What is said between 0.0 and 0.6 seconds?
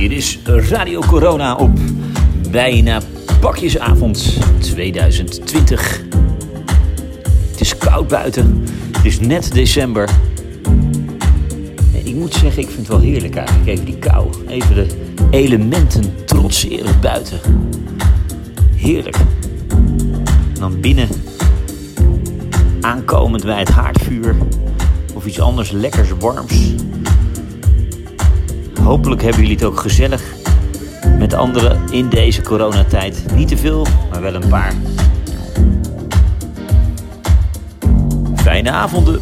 Hier is